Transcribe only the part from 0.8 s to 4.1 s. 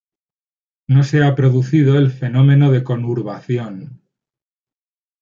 No se ha producido el fenómeno de conurbación.